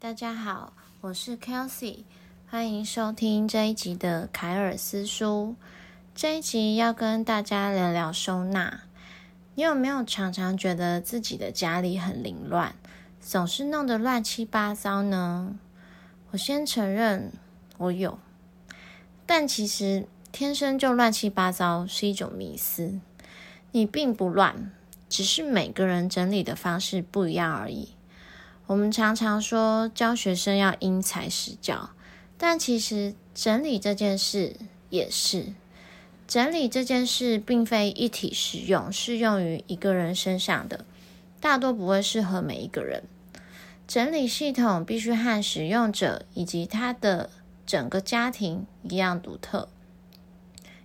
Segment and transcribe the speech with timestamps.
[0.00, 2.04] 大家好，我是 Kelsey，
[2.48, 5.56] 欢迎收听这一集的凯尔斯书。
[6.14, 8.82] 这一集要跟大家聊聊收纳。
[9.56, 12.76] 你有没有常常觉得自己的家里很凌乱，
[13.20, 15.58] 总是弄得乱七八糟呢？
[16.30, 17.32] 我先承认
[17.76, 18.20] 我有，
[19.26, 23.00] 但其实天生就乱七八糟是一种迷思。
[23.72, 24.70] 你并不乱，
[25.08, 27.94] 只是每个人整理的方式不一样而已。
[28.68, 31.88] 我们常常说教学生要因材施教，
[32.36, 34.56] 但其实整理这件事
[34.90, 35.54] 也是。
[36.26, 40.84] 整理这件事并非一体适用，适用于一个人身上的，
[41.40, 43.04] 大多不会适合每一个人。
[43.86, 47.30] 整理系统必须和使用者以及他的
[47.64, 49.70] 整个家庭一样独特。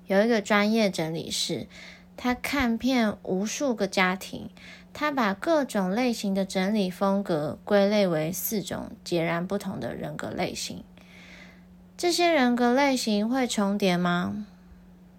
[0.08, 1.68] 有一个专业整理师，
[2.16, 4.50] 他看遍无数个家庭。
[4.96, 10.84] 他把各种类型的整理风格归类为四种截然不同的人格类型。
[11.98, 14.46] 这些人格类型会重叠吗？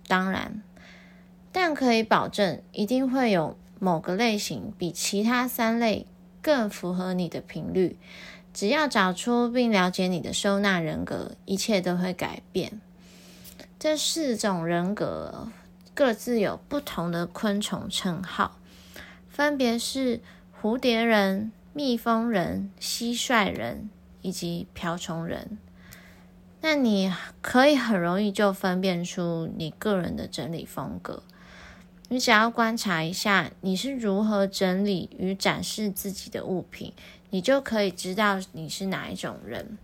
[0.06, 0.62] 当然，
[1.50, 6.06] 但可以保证一定会有某个类型比其他三类
[6.40, 7.98] 更符合你的频率。
[8.52, 12.80] 只要找出并了解你的收纳人格，一切都会改变。
[13.80, 15.48] 这四种人格
[15.94, 18.58] 各自有不同的昆虫称号。
[19.28, 20.20] 分别是
[20.60, 23.88] 蝴蝶人、蜜蜂人、蟋蟀人
[24.22, 25.58] 以及瓢虫人。
[26.60, 31.22] 那你可以很容易就分辨出你个人的整理风格。
[32.08, 36.92] 你只要观察一下你是如何整理与展示自己的物品，
[37.30, 39.78] 你就可以知道你是哪一种人。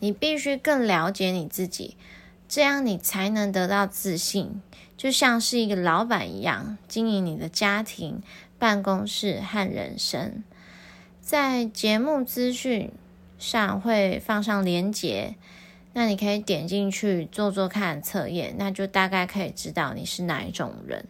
[0.00, 1.96] 你必须更了解你自己，
[2.52, 4.60] 这样你才能得到自信。
[4.98, 8.20] 就像是一个老板一样，经营你的家庭、
[8.58, 10.44] 办公室和人生。
[11.22, 12.92] 在节目资讯
[13.38, 15.34] 上会放上连结，
[15.94, 21.06] 那你可以点进去做做看测验，那就大概可以知道你是哪一种人。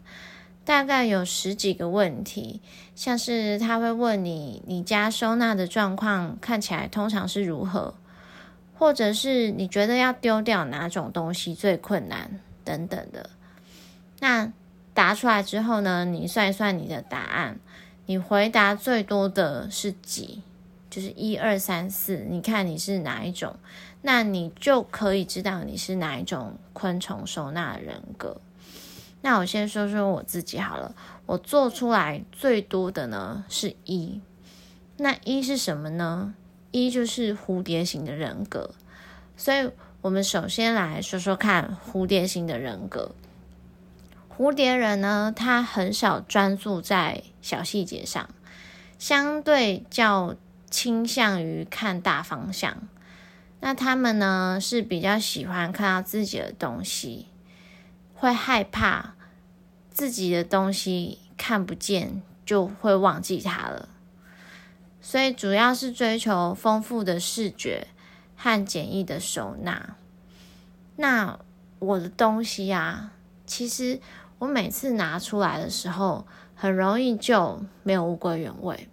[0.65, 2.61] 大概有十几个问题，
[2.95, 7.97] 像是他会问你，你家收纳的状况看起来通常是如何，
[8.83, 13.31] 或者是你觉得要丢掉哪种东西最困难等等的。
[14.19, 14.53] 那
[14.93, 17.61] 答出来之后呢，你算一算你的答案，
[18.07, 20.43] 你回答最多的是几？
[20.91, 23.55] 就是一二三四，你看你是哪一种？
[24.01, 28.41] 那你就可以知道你是哪一种昆虫收纳人格。
[29.21, 30.93] 那我先说说我自己好了，
[31.27, 34.21] 我做出来最多的呢是一。
[34.97, 36.35] 那一是什么呢？
[36.73, 38.75] 一就是蝴蝶型的人格。
[39.37, 43.13] 所以我们首先来说说看蝴蝶型的人格。
[44.37, 48.29] 蝴蝶人呢，他很少专注在小细节上，
[48.99, 50.35] 相对较
[50.71, 52.79] 倾向于看大方向。
[53.61, 57.27] 那他们呢，是比较喜欢看到自己的东西，
[58.15, 59.15] 会害怕
[59.91, 63.89] 自己的东西看不见，就会忘记它了。
[65.03, 67.89] 所以主要是追求丰富的视觉
[68.35, 69.97] 和简易的收纳。
[70.97, 71.39] 那
[71.81, 73.13] 我的东西啊，
[73.45, 74.01] 其实。
[74.39, 76.27] 我每次拿出来的时候，
[76.57, 78.89] 很容易就没有物归原位，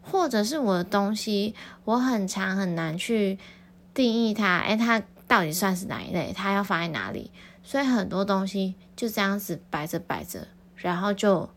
[0.00, 3.36] 或者是我的东西，我很常很难去
[3.92, 6.32] 定义它，诶，它到底算是哪一类？
[6.32, 7.32] 它要放在哪里？
[7.64, 11.50] 所以很多东西就这样子摆着摆着，然后就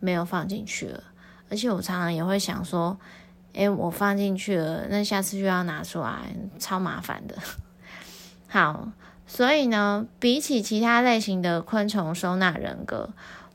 [0.00, 1.04] 没有放进去了。
[1.48, 2.98] 而且我常常也会想说，
[3.52, 7.36] 诶，我放进去了，那下次就要拿出来，超麻烦的。
[8.48, 8.92] 好。
[9.26, 13.10] 所以呢，比起其他类型的昆虫收纳人格，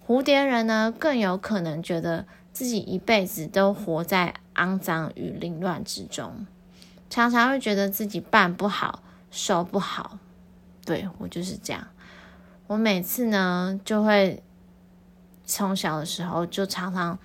[0.07, 6.47] 蝴蝶人呢更有可能觉得自己一辈子都活在肮脏与凌乱之中，
[7.09, 10.17] 常常会觉得自己办不好、收不好。
[10.85, 11.85] 对，我就是这样，
[12.67, 14.41] 我每次呢就会
[15.43, 17.19] 从小的时候就常常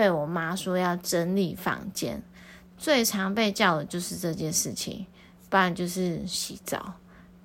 [0.00, 2.22] 被我妈说要整理房间，
[2.78, 5.04] 最常被叫的就是这件事情，
[5.50, 6.94] 不然就是洗澡。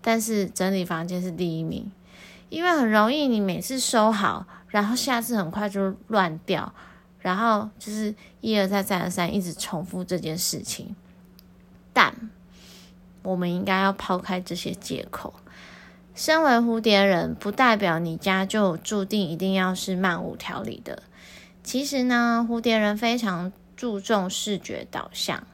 [0.01, 1.91] 但是整理房间是第一名，
[2.47, 6.73] 因为很容易，你每次收好，然后下次很快就乱掉，
[7.19, 10.95] 然后就是一而再再而三一直重复这件事情。
[11.91, 12.15] 但
[13.21, 15.33] 我们应该要抛开这些借口。
[16.13, 21.03] 身为蝴蝶人，不代表你家就注定一定要是慢无条理的。
[21.65, 25.45] 其实呢，蝴蝶人非常注重视觉导向，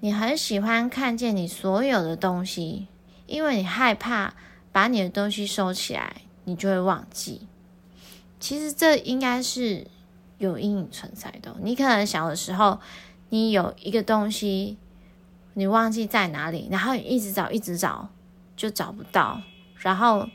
[0.00, 2.88] 你很喜欢看见你所有的东西。
[3.26, 4.34] 因为你害怕
[4.72, 7.46] 把你的东西收起来，你就会忘记。
[8.40, 9.86] 其实这应该是
[10.38, 11.54] 有阴影存在的。
[11.62, 12.80] 你可能小的时候，
[13.28, 14.76] 你有一个东西
[15.54, 18.08] 你忘记在哪里，然后你一直找，一直找，
[18.56, 19.40] 就找不到，
[19.76, 20.28] 然后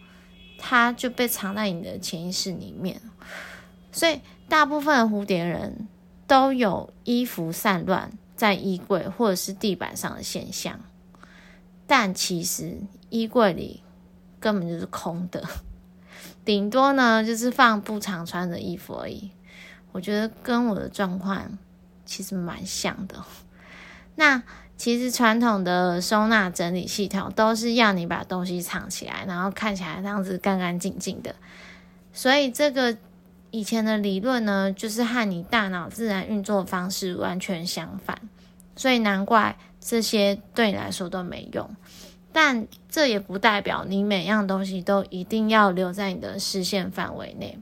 [0.58, 3.02] 它就被藏在你的潜意识里面。
[3.92, 5.88] 所以，大部分蝴蝶人
[6.26, 10.80] 都有衣服散乱在衣柜或者是地板上的现象，
[11.86, 12.78] 但其实
[13.10, 13.84] 衣柜里
[14.40, 15.44] 根本就是空的，
[16.46, 19.32] 顶多呢就是放不常穿的衣服而已。
[19.92, 21.58] 我觉得跟我的状况
[22.06, 23.24] 其实蛮像的。
[24.16, 24.44] 那
[24.76, 31.34] 其实传统的收纳整理系统都是要你把东西藏起来，然后看起来这样子干干净净的。
[32.14, 32.96] 所以这个
[33.52, 38.20] 以前的理论呢，就是和你大脑自然运作方式完全相反。
[38.76, 41.70] 所以难怪这些对你来说都没用。
[42.32, 47.58] 但这也不代表你每样东西都一定要留在你的视线范围内。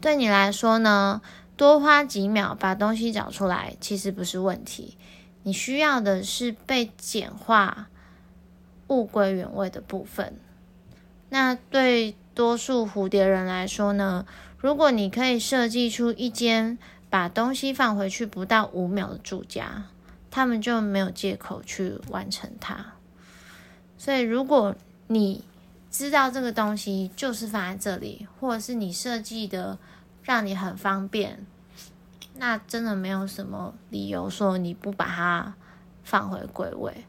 [0.00, 1.22] 对你来说呢，
[1.56, 4.96] 多花几秒把东西找出来，其实不是问题。
[5.44, 7.88] 你需要的是被简化、
[8.88, 10.34] 物归原位的部分。
[11.28, 14.24] 那对多数蝴蝶人来说呢，
[14.58, 16.78] 如果你可以设计出一间
[17.10, 19.86] 把东西放回去不到五秒的住家，
[20.30, 22.92] 他们就没有借口去完成它。
[23.98, 24.76] 所以，如果
[25.08, 25.42] 你
[25.90, 29.78] 知道这个东西就是放在这里，或者是你设计的。
[30.22, 31.46] 让你很方便，
[32.34, 35.54] 那真的没有什么理由说你不把它
[36.02, 37.04] 放回归位。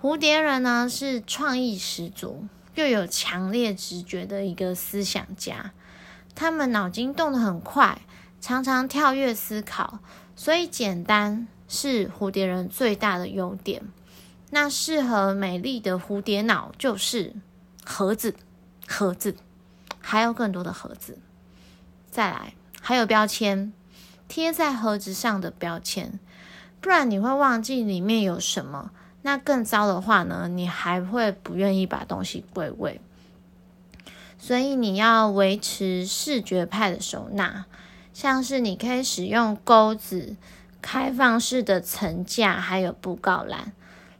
[0.00, 2.46] 蝴蝶人呢，是创意十足
[2.76, 5.72] 又有强烈直觉的一个思想家，
[6.34, 8.02] 他们脑筋动得很快，
[8.40, 9.98] 常常跳跃思考，
[10.36, 13.82] 所以简单是蝴蝶人最大的优点。
[14.50, 17.34] 那适合美丽的蝴蝶脑就是
[17.84, 18.36] 盒子，
[18.86, 19.36] 盒子，
[19.98, 21.18] 还有更多的盒子。
[22.10, 23.72] 再来，还有标签，
[24.28, 26.20] 贴在盒子上的标签，
[26.82, 28.90] 不然你会忘记里面有什么。
[29.26, 33.00] 那更糟的话呢，你还会不愿意把东西归位。
[34.38, 37.64] 所以你要维持视觉派的收纳，
[38.14, 40.36] 像是你可以使用钩子、
[40.80, 43.72] 开放式的层架，还有布告栏，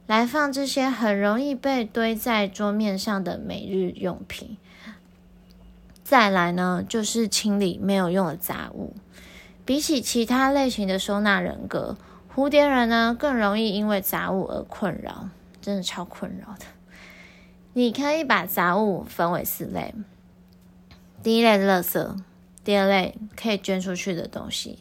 [0.07, 4.57] 来放这些很容易被堆在桌面上的每日用品。
[6.03, 8.93] 再来呢，就是清理没有用的杂物。
[9.63, 11.95] 比起其他类型的收纳人格，
[12.37, 15.27] 蝴蝶人呢更容易因为杂物而困扰，
[15.59, 16.65] 真的超困扰的。
[17.73, 19.95] 你可以把杂物分为四类：
[21.23, 22.15] 第一类是垃圾，
[22.63, 24.77] 第二类可以捐出去的东西，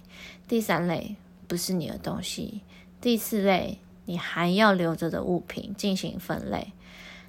[0.47, 1.17] 第三类
[1.49, 2.61] 不是你的东西，
[3.01, 6.75] 第四类你还要留着的物品进行分类。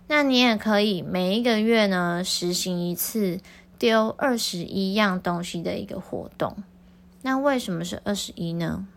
[0.08, 3.40] 那你也可以每一个月呢实行一次。
[3.80, 6.58] 丢二十一样东西的一个活动，
[7.22, 8.88] 那为什么是二十一呢？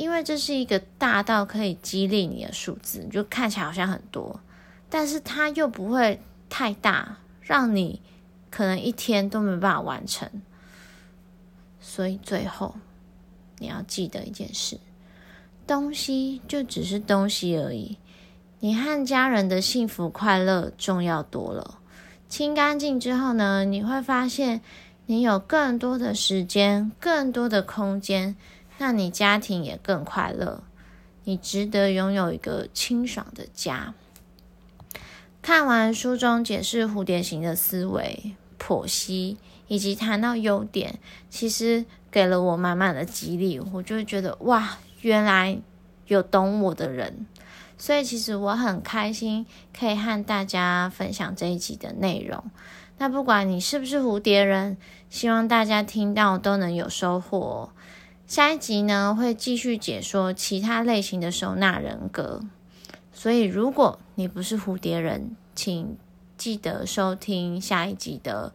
[0.00, 4.40] 因为这是一个大到可以激励你的数字，就看起来好像很多，
[4.88, 6.18] 但是它又不会
[6.48, 8.00] 太大，让你
[8.48, 10.26] 可能一天都没办法完成。
[11.82, 12.74] 所以最后
[13.58, 14.80] 你要记得一件事：
[15.66, 17.98] 东西就只是东西而已，
[18.60, 21.78] 你和家人的幸福快乐重要多了。
[22.26, 24.62] 清干净之后呢，你会发现
[25.04, 28.34] 你有更多的时间，更多的空间，
[28.80, 30.62] 那你家庭也更快乐。
[31.24, 33.92] 你值得拥有一个清爽的家。
[35.42, 39.36] 看完书中解释蝴蝶型的思维、剖析
[39.68, 43.60] 以及谈到优点，其实给了我满满的激励。
[43.60, 45.58] 我就会觉得哇，原来
[46.06, 47.26] 有懂我的人。
[47.76, 49.44] 所以其实我很开心
[49.78, 52.42] 可以和大家分享这一集的内容。
[52.96, 54.78] 那不管你是不是蝴蝶人，
[55.10, 57.72] 希望大家听到都能有收获。
[58.30, 62.40] 下一集呢，会继续解说其他类型的收纳人格。
[63.12, 65.96] 所以如果你不是蝴蝶人，请
[66.38, 68.52] 记得收听下一集的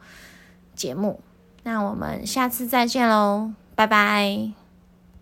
[0.74, 1.20] 节目。
[1.64, 4.65] 那我们下次再见喽，拜拜。